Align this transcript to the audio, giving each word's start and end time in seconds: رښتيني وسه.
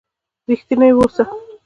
رښتيني 0.49 0.89
وسه. 0.97 1.23